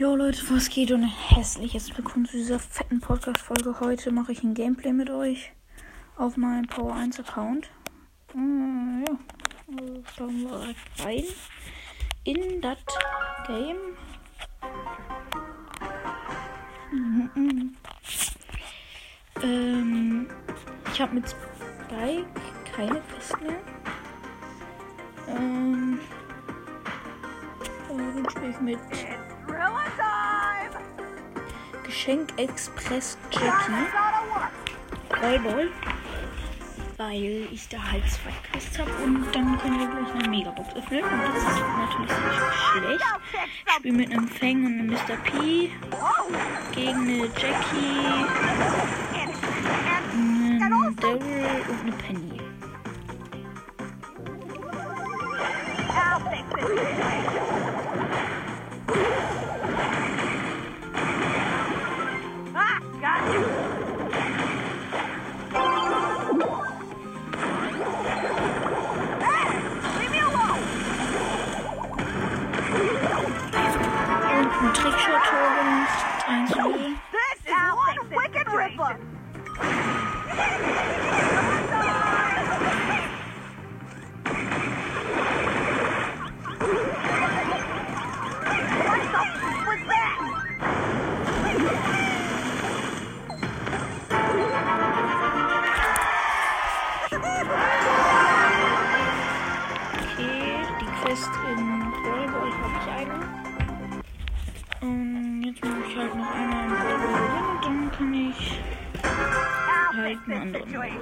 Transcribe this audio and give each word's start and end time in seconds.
Jo 0.00 0.16
Leute, 0.16 0.40
was 0.48 0.70
geht 0.70 0.92
und 0.92 1.02
ein 1.02 1.12
hässliches 1.28 1.94
Willkommen 1.94 2.24
zu 2.24 2.38
dieser 2.38 2.58
fetten 2.58 3.00
Podcast-Folge. 3.00 3.80
Heute 3.80 4.10
mache 4.10 4.32
ich 4.32 4.42
ein 4.42 4.54
Gameplay 4.54 4.94
mit 4.94 5.10
euch 5.10 5.52
auf 6.16 6.38
meinem 6.38 6.66
Power 6.66 6.94
1 6.94 7.20
Account. 7.20 7.68
Äh, 8.34 9.04
ja, 9.04 9.18
schauen 10.16 10.40
wir 10.40 10.74
rein 11.04 11.24
in 12.24 12.62
das 12.62 12.78
Game. 13.46 13.76
Mhm. 16.92 17.76
Ähm, 19.42 20.28
ich 20.94 20.98
habe 21.02 21.14
mit 21.14 21.28
Spike 21.28 22.26
keine 22.74 23.02
Quest 23.02 23.38
mehr. 23.42 23.60
Ähm, 25.28 26.00
äh, 27.90 28.14
dann 28.14 28.30
spiele 28.30 28.48
ich 28.48 28.60
mit 28.60 28.78
Geschenk 31.90 32.32
Express 32.36 33.18
Jackie. 33.32 33.72
Ballball. 35.20 35.68
Weil 36.96 37.48
ich 37.50 37.68
da 37.68 37.78
halt 37.82 38.04
zwei 38.08 38.30
Quests 38.48 38.78
habe 38.78 38.92
und 39.02 39.26
dann 39.34 39.58
können 39.58 39.80
wir 39.80 39.88
gleich 39.88 40.14
eine 40.14 40.28
Megabox 40.28 40.68
öffnen. 40.76 41.02
Und 41.02 41.10
das 41.10 41.42
ist 41.42 41.60
natürlich 41.76 42.12
sehr 42.12 42.52
schlecht. 42.52 43.04
Ich 43.66 43.72
spiele 43.72 43.96
mit 43.96 44.12
einem 44.12 44.28
Fang 44.28 44.66
und 44.66 44.78
einem 44.78 44.90
Mr. 44.90 45.16
P 45.24 45.72
gegen 46.72 47.00
eine 47.00 47.26
Jackie, 47.26 48.06
einen 50.62 50.96
Daryl 50.96 51.64
und 51.68 51.80
eine 51.80 51.92
Penny. 51.92 52.40
Ah, 55.88 56.20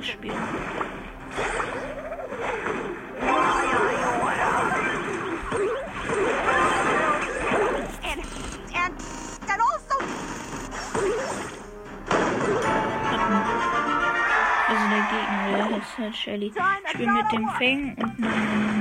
spielen. 0.03 0.37
And 8.05 8.21
and 8.75 8.95
and 9.49 9.61
also 9.61 9.97
Also 14.69 14.85
der 14.89 15.03
Gegner, 15.11 15.57
der 15.57 15.65
heißt 15.65 15.99
halt 15.99 16.17
Shelly. 16.17 16.47
Ich 16.47 16.91
spiele 16.91 17.13
mit 17.13 17.33
dem 17.33 17.49
Fang 17.59 17.95
und 17.97 18.25
einem 18.25 18.78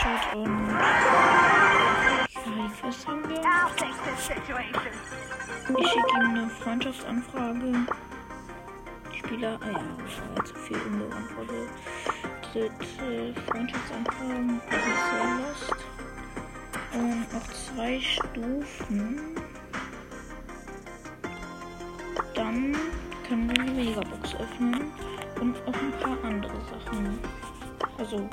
situation. 4.26 4.98
Ich 5.78 5.88
schicke 5.88 6.16
ihm 6.16 6.30
eine 6.30 6.50
Freundschaftsanfrage. 6.50 7.86
Spieler, 9.16 9.58
ah 9.62 9.66
ja, 9.66 9.80
das 9.98 10.20
war 10.36 10.44
zu 10.44 10.54
viel 10.54 10.78
unbeantwortet. 10.78 11.68
Freundschaftsanfragen, 13.46 14.60
das 14.70 14.78
ist 14.78 15.10
sehr 15.10 15.26
lost. 15.38 15.76
Und 16.92 17.32
noch 17.32 17.48
zwei 17.52 18.00
Stufen. 18.00 19.36
Dann 22.34 22.76
können 23.28 23.48
wir 23.48 23.56
die 23.64 23.70
Megabox 23.70 24.34
öffnen 24.36 24.92
und 25.40 25.56
auch 25.66 25.74
ein 25.74 25.92
paar 26.00 26.18
andere 26.24 26.60
Sachen. 26.70 27.18
Also 27.98 28.28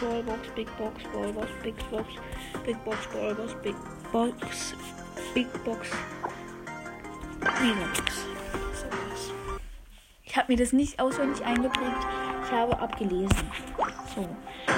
Ballbox, 0.00 0.48
Big 0.54 0.68
Box, 0.78 1.02
Ballbox, 1.12 1.48
Big 1.62 1.90
Box, 1.90 2.06
Big 2.64 2.84
Box, 2.84 3.06
Ballbox, 3.12 3.54
Big 3.62 3.76
Box, 4.12 4.32
Big 5.34 5.64
Box. 5.64 5.90
Sowas. 8.74 9.32
Ich 10.24 10.36
habe 10.36 10.52
mir 10.52 10.58
das 10.58 10.72
nicht 10.72 11.00
auswendig 11.00 11.44
eingeprägt. 11.44 12.06
Ich 12.44 12.52
habe 12.52 12.78
abgelesen. 12.78 13.38
So. 14.14 14.28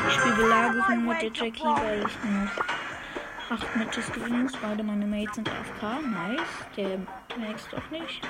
Ich 0.08 0.14
spiele 0.14 0.34
Belagerung 0.34 1.06
mit 1.06 1.22
der 1.22 1.32
Jackie, 1.32 1.64
weil 1.64 2.00
ich 2.00 2.16
noch 2.24 2.64
8 3.50 3.76
Matches 3.76 4.12
gewinnen 4.12 4.44
muss. 4.44 4.52
Beide 4.56 4.82
meine 4.82 5.06
Mates 5.06 5.34
sind 5.34 5.48
AFK. 5.48 6.00
Nice. 6.02 6.40
Der 6.76 6.98
Max 7.36 7.68
doch 7.70 7.90
nicht. 7.90 8.22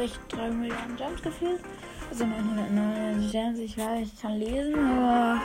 Vielleicht 0.00 0.32
3 0.32 0.50
Milliarden 0.50 0.96
Jumps 0.96 1.22
gefühlt. 1.22 1.60
Also 2.10 2.24
999 2.24 3.32
Jumps, 3.32 3.58
ich 3.58 3.78
weiß, 3.78 4.08
ich 4.14 4.20
kann 4.20 4.38
lesen, 4.38 4.74
aber. 4.74 5.40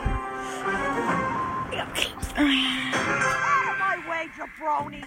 Ja, 1.76 1.86
okay. 1.92 2.10
Jabroni. 4.38 5.02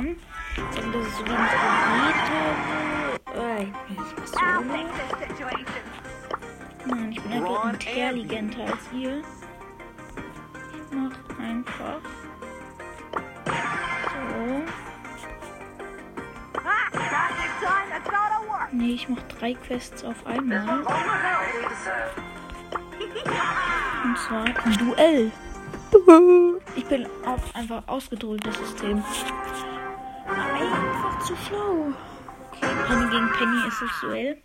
52 0.00 0.06
gewonnen. 0.06 0.16
Ich 0.56 0.74
sage, 0.74 0.90
dass 0.92 1.06
ich 1.06 1.14
sogar 1.14 1.38
nicht 1.42 1.52
besiegt 1.52 2.28
habe. 2.30 2.58
Äh, 3.36 3.62
ich 3.62 4.00
fix 4.14 4.30
this 4.30 4.40
situation. 5.18 5.76
Nein, 6.86 7.12
ich 7.12 7.20
bin 7.22 7.32
einfach 7.32 7.72
intelligenter 7.72 8.62
als 8.64 8.92
ihr. 8.92 9.18
Ich 9.18 10.90
mach 10.92 11.16
einfach. 11.38 12.00
So. 14.04 14.62
Nee, 18.72 18.92
ich 18.94 19.08
mach 19.08 19.22
drei 19.38 19.54
Quests 19.54 20.04
auf 20.04 20.24
einmal. 20.26 20.84
Und 24.04 24.18
zwar 24.18 24.44
ein 24.44 24.78
Duell. 24.78 25.32
Ich 26.76 26.84
bin 26.86 27.06
auch 27.26 27.54
einfach 27.54 27.82
ausgedrückt, 27.88 28.46
das 28.46 28.58
System. 30.30 30.54
Einfach 30.54 31.18
zu 31.20 31.36
schlau. 31.36 31.92
Okay, 32.52 32.74
Penny 32.86 33.10
gegen 33.10 33.30
Penny 33.32 33.68
ist 33.68 33.82
das 33.82 34.00
Duell. 34.00 34.36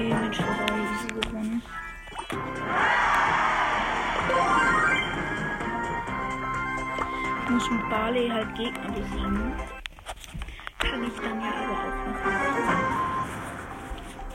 Okay, 0.00 0.14
mit 0.14 0.34
Ferrari 0.34 0.80
easy 0.94 1.08
gewonnen. 1.08 1.62
Ich 7.44 7.50
muss 7.50 7.70
mit 7.70 7.90
Barley 7.90 8.28
halt 8.30 8.54
Gegner 8.54 8.92
besiegen. 8.92 9.52
Kann 10.78 11.04
ich 11.04 11.12
dann 11.20 11.40
ja 11.42 11.52
aber 11.52 11.72
auch 11.72 11.96
noch 12.06 12.24
machen. 12.24 12.80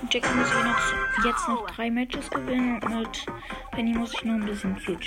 Mit 0.04 0.14
Jackie 0.14 0.36
muss 0.36 0.48
ich 0.50 0.64
noch, 0.64 1.26
jetzt 1.26 1.48
noch 1.48 1.66
drei 1.72 1.90
Matches 1.90 2.30
gewinnen 2.30 2.80
und 2.84 3.00
mit 3.00 3.26
Penny 3.72 3.94
muss 3.94 4.14
ich 4.14 4.24
nur 4.24 4.36
ein 4.36 4.46
bisschen 4.46 4.78
viel 4.78 5.00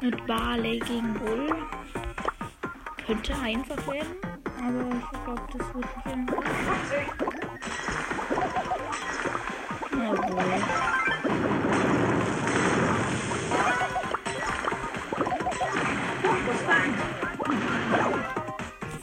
Mit 0.00 0.26
Barley 0.26 0.78
gegen 0.80 1.14
Bull. 1.14 1.54
Könnte 3.06 3.34
einfach 3.34 3.86
werden. 3.86 4.16
Aber 4.60 4.96
ich 4.96 5.10
glaube, 5.24 5.42
das 5.52 5.74
wird 5.74 5.86
nicht 5.96 6.06
einfach. 6.06 6.42
Jawohl. 9.92 10.44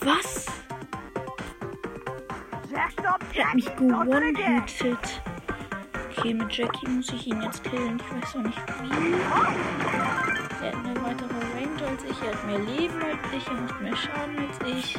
Was? 0.01 0.45
Er 3.33 3.47
hat 3.47 3.55
mich 3.55 3.65
Jack. 4.79 5.24
Okay, 6.25 6.33
mit 6.33 6.57
Jackie 6.57 6.87
muss 6.87 7.07
ich 7.09 7.27
ihn 7.27 7.39
jetzt 7.39 7.63
killen. 7.63 7.99
Ich 7.99 8.23
weiß 8.23 8.33
noch 8.33 8.45
nicht 8.45 8.57
wie. 8.81 9.13
Er 10.63 10.71
hat 10.71 10.83
eine 10.83 10.95
weitere 11.03 11.37
Range 11.53 11.87
als 11.87 12.03
ich. 12.03 12.19
Er 12.23 12.33
hat 12.33 12.45
mehr 12.47 12.57
Leben 12.57 12.99
als 12.99 13.19
ich. 13.31 13.47
Er 13.47 13.53
macht 13.53 13.79
mehr 13.79 13.95
Schaden 13.95 14.39
als 14.39 14.59
ich. 14.67 14.97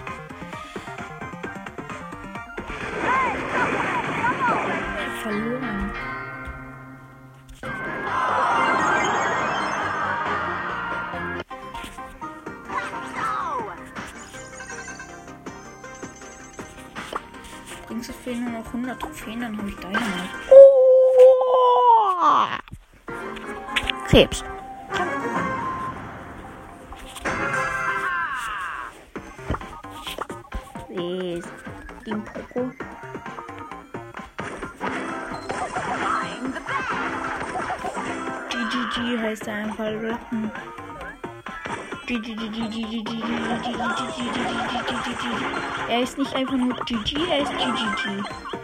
Verloren. 5.21 5.91
Übrigens, 17.83 18.09
es 18.11 18.17
fehlen 18.17 18.45
nur 18.45 18.61
noch 18.61 18.67
100 18.67 19.01
Trophäen, 19.01 19.41
dann 19.41 19.59
habe 19.59 19.69
ich 19.69 19.75
Dynamite. 19.75 20.56
Krebs. 24.09 24.43
Ist 30.89 31.49
die 32.05 32.15
Poco? 32.15 32.71
GGG 38.51 39.19
heißt 39.21 39.47
er 39.47 39.55
einfach 39.55 39.85
rappen. 39.85 40.51
Er 45.89 46.01
ist 46.01 46.19
nicht 46.19 46.35
einfach 46.35 46.57
nur 46.57 46.75
GG, 46.87 47.17
er 47.31 47.43
ist 47.43 47.53
GGG. 47.53 48.56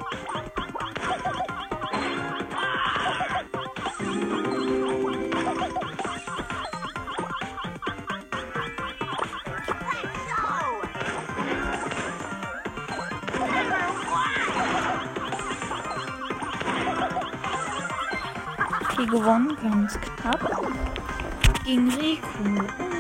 Gewonnen, 19.07 19.57
ganz 19.63 19.99
knapp. 20.01 20.63
Gegen 21.65 21.89
Riku. 21.91 22.92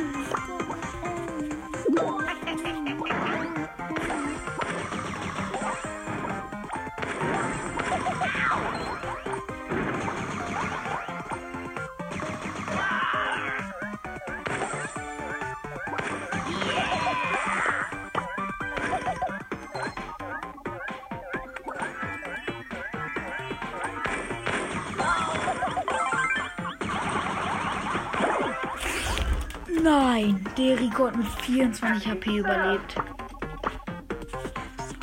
Rico 30.93 31.07
hat 31.07 31.17
mit 31.17 31.27
24 31.27 32.07
HP 32.07 32.37
überlebt. 32.37 32.97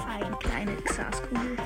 Ein 0.07 0.37
kleine 0.37 0.75
Xaskugel. 0.83 1.57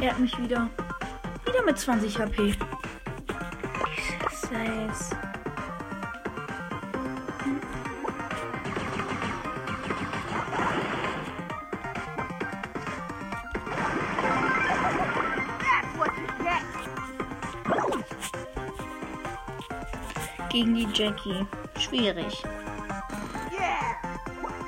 Er 0.00 0.10
hat 0.10 0.18
mich 0.18 0.38
wieder. 0.38 0.70
Wieder 1.44 1.62
mit 1.66 1.78
20 1.78 2.18
HP. 2.18 2.54
Jesus. 4.50 5.10
Gegen 20.52 20.74
die 20.74 20.86
Jackie. 20.92 21.46
Schwierig. 21.78 22.42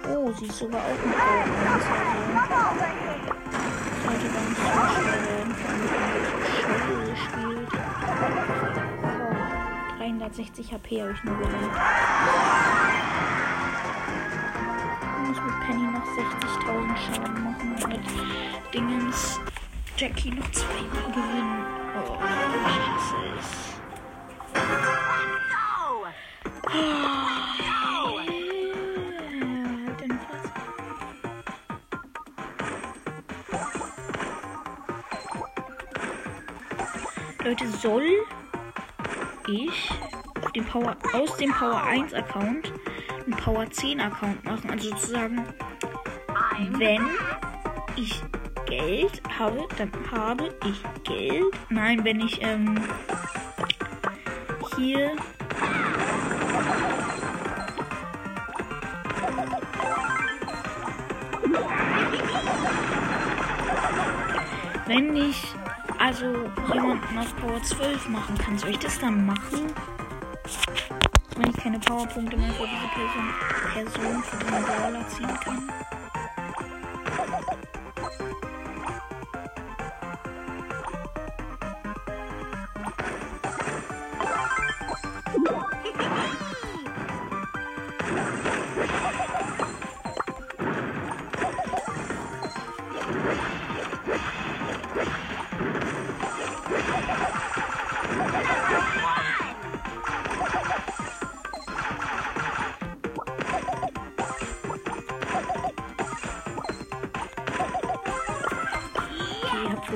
Oh, 0.08 0.32
sie 0.32 0.46
ist 0.46 0.58
sogar 0.58 0.80
auch 0.80 0.88
mit 1.04 1.14
Gold. 1.14 1.46
Sollte 4.02 4.28
gar 4.32 4.44
nicht 4.48 4.60
allem, 4.64 5.06
wenn 5.28 5.48
man 6.96 7.16
spielt. 7.16 7.68
Oh, 9.02 9.98
360 9.98 10.72
HP 10.72 11.02
habe 11.02 11.12
ich 11.12 11.22
nur 11.24 11.36
gewonnen. 11.36 11.70
Ich 15.22 15.28
muss 15.28 15.38
mit 15.44 15.56
Penny 15.66 15.84
noch 15.84 16.06
60.000 16.06 16.96
Schaden 16.96 17.38
machen 17.44 17.68
und 17.74 17.88
mit 17.88 18.04
Dingens 18.72 19.38
Jackie 19.98 20.30
noch 20.30 20.50
zweimal 20.50 21.12
gewinnen. 21.12 21.66
Oh, 21.98 22.16
Jesus. 23.20 23.64
Leute, 37.44 37.68
soll 37.68 38.02
ich 39.46 39.90
dem 40.56 40.64
Power, 40.64 40.96
aus 41.12 41.36
dem 41.36 41.52
Power 41.52 41.80
1 41.84 42.12
Account 42.14 42.72
einen 43.26 43.36
Power 43.36 43.70
10 43.70 44.00
Account 44.00 44.44
machen? 44.44 44.70
Also 44.70 44.90
sozusagen, 44.90 45.44
wenn 46.70 47.06
ich 47.96 48.20
Geld 48.66 49.22
habe, 49.38 49.68
dann 49.78 49.92
habe 50.10 50.52
ich 50.66 50.82
Geld. 51.04 51.54
Nein, 51.68 52.02
wenn 52.02 52.20
ich 52.20 52.42
ähm, 52.42 52.82
hier 54.76 55.12
wenn 64.94 65.16
ich 65.16 65.42
also 65.98 66.26
jemanden 66.72 67.18
auf 67.18 67.36
Power 67.36 67.60
12 67.62 68.08
machen 68.08 68.38
kann. 68.38 68.56
Soll 68.58 68.70
ich 68.70 68.78
das 68.78 68.98
dann 69.00 69.26
machen? 69.26 69.72
Wenn 71.36 71.50
ich 71.50 71.56
keine 71.56 71.80
Powerpunkte 71.80 72.36
mehr 72.36 72.52
für 72.52 72.66
diese 72.66 72.88
Person, 72.94 73.32
Person 73.72 74.22
für 74.22 74.36
den 74.36 74.64
Brawler 74.64 75.08
ziehen 75.08 75.40
kann. 75.42 75.93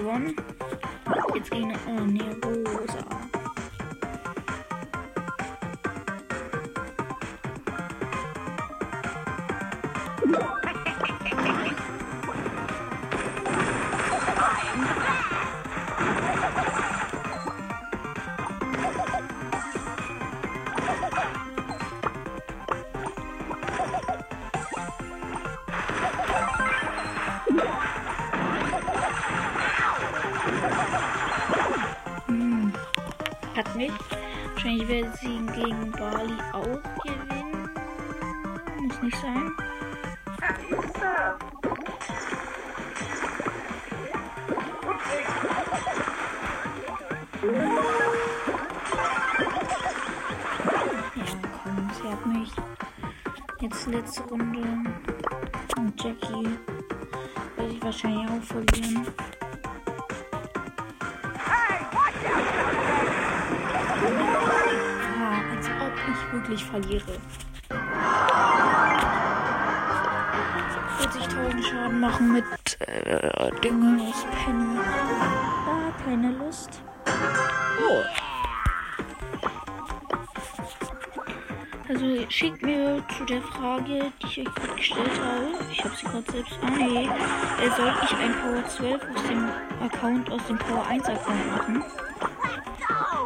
Okay, 0.08 0.16
hab 0.16 0.24
gewonnen. 0.24 0.36
Jetzt 1.34 1.50
gegen 1.50 1.74
oh, 1.86 2.04
nee, 2.06 2.22
nicht 39.08 39.20
sein. 39.22 39.52
Ja, 51.16 51.24
komm, 51.62 51.90
sie 51.94 52.08
hat 52.10 52.26
mich. 52.26 52.50
Jetzt 53.60 53.86
letzte 53.86 54.22
Runde. 54.24 54.60
Und 55.78 56.04
Jackie 56.04 56.58
werde 57.56 57.72
ich 57.72 57.82
wahrscheinlich 57.82 58.28
auch 58.30 58.42
verlieren. 58.42 59.06
Ah, 65.18 65.40
als 65.56 65.66
ob 65.66 65.94
ich 66.10 66.32
wirklich 66.32 66.64
verliere. 66.64 67.18
40.000 71.28 71.62
Schaden 71.62 72.00
machen 72.00 72.32
mit 72.32 72.44
äh, 72.80 73.50
Dingen 73.62 74.00
aus 74.00 74.24
Penny. 74.44 74.78
Ah, 74.78 75.92
keine 76.04 76.32
Lust. 76.32 76.80
Oh. 77.86 78.02
Also 81.88 82.30
schickt 82.30 82.62
mir 82.62 83.02
zu 83.16 83.24
der 83.24 83.42
Frage, 83.42 84.12
die 84.22 84.26
ich 84.26 84.38
euch 84.40 84.54
gerade 84.54 84.74
gestellt 84.76 85.20
habe. 85.20 85.46
Ich 85.72 85.84
habe 85.84 85.96
sie 85.96 86.06
gerade 86.06 86.32
selbst. 86.32 86.58
Ah 86.62 86.70
nee. 86.70 87.04
Äh, 87.04 87.70
soll 87.76 87.92
ich 88.04 88.16
ein 88.16 88.32
Power 88.40 88.66
12 88.68 89.02
aus 89.14 89.22
dem 89.28 89.48
Account, 89.82 90.30
aus 90.30 90.46
dem 90.46 90.58
Power 90.58 90.86
1 90.86 91.04
Account 91.06 91.50
machen? 91.50 91.84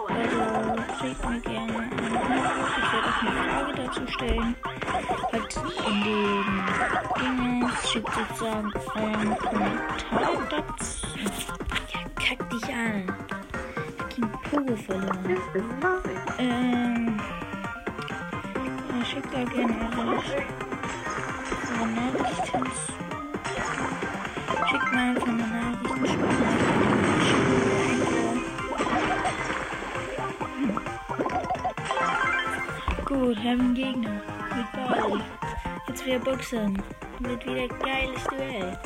Also 0.09 0.83
schickt 1.01 1.29
mir 1.29 1.41
gerne 1.41 1.73
eine 1.73 1.83
Antwort. 1.83 2.73
Ich 2.79 2.93
werde 2.93 3.09
auch 3.09 3.23
eine 3.23 3.51
Frage 3.51 3.73
dazu 3.75 4.07
stellen. 4.09 4.57
Halt 4.93 5.57
in 5.87 6.05
den 6.05 6.45
Dingens. 7.19 7.91
Schickt 7.91 8.13
sozusagen 8.15 8.73
euren 8.95 9.37
Kommentar 9.39 10.43
dazu. 10.51 11.07
Ja, 11.93 12.01
kack 12.15 12.51
dich 12.51 12.65
an. 12.73 13.15
Ich 13.97 14.01
hab 14.01 14.15
den 14.15 14.31
Pogo 14.51 14.77
verloren. 14.77 15.37
Ähm. 16.39 17.21
Ja, 18.89 19.05
schickt 19.05 19.33
da 19.33 19.45
gerne 19.45 19.75
eure, 19.97 20.23
eure 21.79 21.87
Nachricht 21.89 22.47
hinzu. 22.53 22.93
Schickt 24.71 24.93
mir 24.93 25.01
einfach 25.01 25.29
eine 25.29 25.37
Nachricht. 25.37 25.63
schreibt 26.09 26.41
mir 26.41 26.47
einfach 26.47 26.73
Gut, 33.05 33.37
wir 33.43 33.51
haben 33.51 33.61
einen 33.61 33.75
Gegner. 33.75 34.32
Wieder 36.05 36.19
Boxen. 36.19 36.83
Wird 37.21 37.47
wieder 37.47 37.69
geiles 37.69 38.25
Duell. 38.25 38.77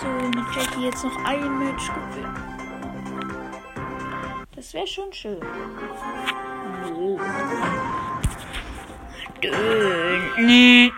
So, 0.00 0.06
mit 0.06 0.46
Jackie 0.56 0.84
jetzt 0.84 1.04
noch 1.04 1.24
ein 1.26 1.58
Match 1.58 1.88
gewinnen. 1.88 2.34
Das 4.56 4.72
wäre 4.72 4.86
schon 4.86 5.12
schön. 5.12 5.36
Oh. 6.96 7.18
Dön. 9.42 10.92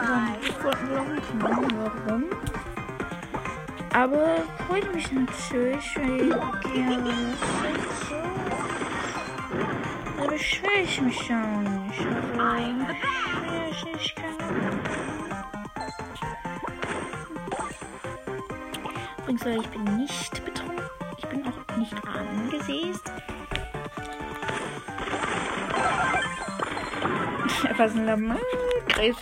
Ahnung 0.00 1.68
warum. 1.76 2.24
Aber 3.92 4.42
freut 4.66 4.94
mich 4.94 5.10
natürlich, 5.12 5.96
weil 5.96 6.28
gerne 6.72 7.34
Da 10.16 10.26
beschwere 10.26 10.82
ich 10.84 11.00
mich 11.00 11.20
auch 11.32 11.60
nicht. 11.60 12.06
Also, 12.38 12.88
ich 13.70 13.84
nicht. 13.84 14.14
Übrigens, 19.18 19.46
ich 19.46 19.68
bin 19.68 19.96
nicht 19.96 20.44
betrunken. 20.44 20.84
Ich 21.18 21.26
bin 21.26 21.44
auch 21.46 21.76
nicht 21.76 21.94
angesäst. 22.06 23.12
Was 27.76 27.94
ein 27.94 28.06
Lamm. 28.06 28.36
Scheiß. 28.88 29.16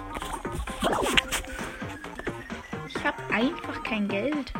Kein 3.89 4.07
Geld. 4.07 4.53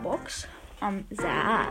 Megabox 0.00 0.46
am 0.80 1.04
Saal. 1.10 1.66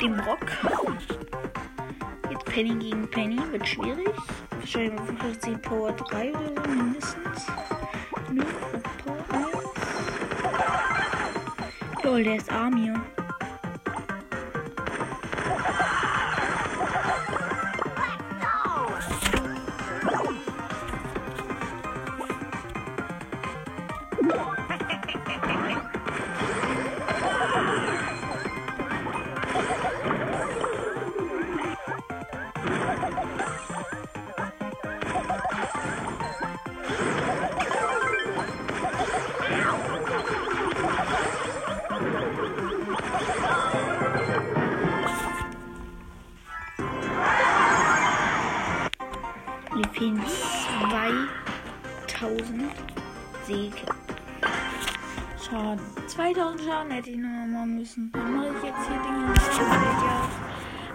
Den 0.00 0.16
Brock. 0.16 0.38
Jetzt 2.30 2.44
Penny 2.46 2.74
gegen 2.74 3.10
Penny. 3.10 3.38
Wird 3.52 3.68
schwierig. 3.68 4.08
Wahrscheinlich 4.58 5.00
hat 5.00 5.42
sie 5.42 5.56
Power 5.56 5.92
3 5.92 6.30
oder 6.30 6.62
so 6.64 6.89
1. 12.22 12.50
Lol, 12.50 12.79
2000 52.20 52.70
Säge. 53.46 53.76
Schaden. 55.42 55.80
2000 56.06 56.60
Schaden 56.62 56.90
hätte 56.90 57.10
ich 57.10 57.16
noch 57.16 57.28
mal 57.28 57.46
machen 57.46 57.78
müssen. 57.78 58.12
Dann 58.12 58.34
mache 58.36 58.48
ich 58.48 58.64
jetzt 58.64 58.86
hier 58.88 59.00
Dinge. 59.02 59.34
Ja, 60.04 60.28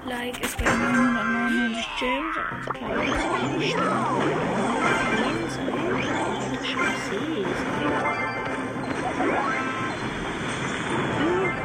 like 0.05 0.39
ist 0.43 0.57
bei 0.57 0.65
999 0.65 1.88
Gems. 1.99 2.38
Also 2.47 2.71
klar, 2.71 2.95
das 2.95 3.07
ist 3.07 3.57
nicht 3.57 3.77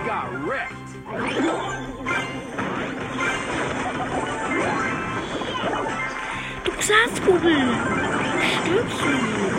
got 0.07 0.33
wrecked. 0.45 1.90
Du 6.91 6.97
Glaskugel! 6.97 7.69
Stirbst 8.65 9.50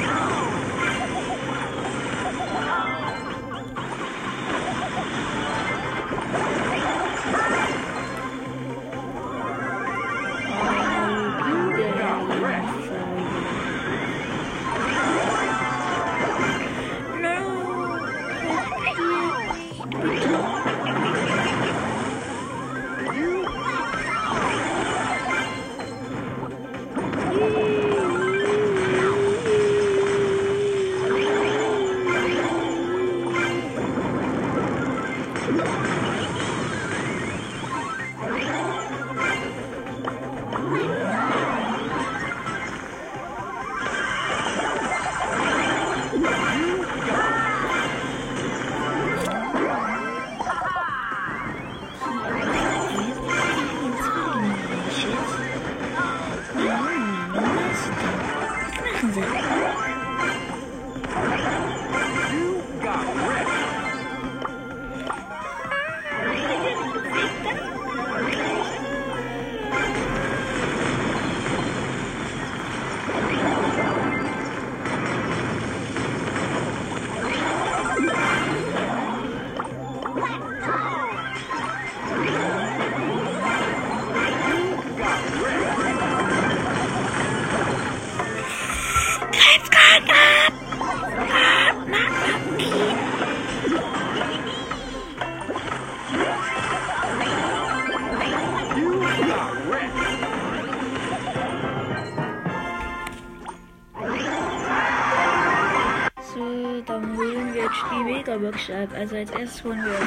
Megabox 108.67 108.69
ab. 108.69 108.89
Also 108.95 109.15
als 109.15 109.31
erstes 109.31 109.63
holen 109.63 109.83
wir 109.83 109.97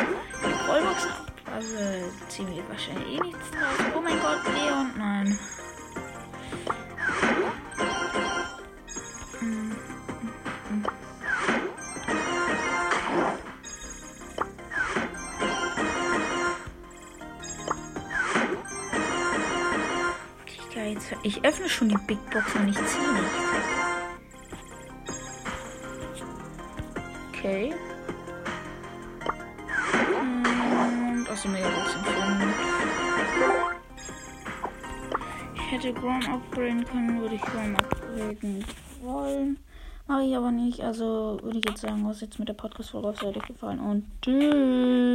die 0.43 0.71
Rollbox 0.71 1.07
ab. 1.07 1.33
Also 1.55 1.77
wir 2.55 2.69
wahrscheinlich 2.69 3.19
eh 3.19 3.21
nichts 3.21 3.51
draus. 3.51 3.93
Oh 3.97 4.01
mein 4.01 4.21
Gott, 4.21 4.41
Leon, 4.55 4.91
nein. 4.99 5.39
Ich, 21.23 21.43
öffne 21.43 21.69
schon 21.71 21.89
die 21.89 21.97
Big 22.07 22.19
Box 22.31 22.55
und 22.55 22.69
ich 22.69 22.75
ziehe 22.75 23.13
nichts. 23.13 23.35
Okay. 27.31 27.75
Hätte 35.85 36.01
Grom 36.01 36.21
upgraden 36.23 36.85
können, 36.85 37.21
würde 37.21 37.35
ich 37.35 37.43
Grom 37.43 37.77
upgraden 37.77 38.65
wollen. 39.03 39.59
Mache 40.07 40.25
ich 40.25 40.37
aber 40.37 40.51
nicht. 40.51 40.81
Also 40.81 41.39
würde 41.43 41.59
ich 41.59 41.65
jetzt 41.69 41.81
sagen, 41.83 42.07
was 42.07 42.21
jetzt 42.21 42.39
mit 42.39 42.49
der 42.49 42.55
Podcast-Folge 42.55 43.09
euch 43.09 43.47
gefallen 43.47 43.81
und 43.81 44.05
tschüss. 44.23 45.15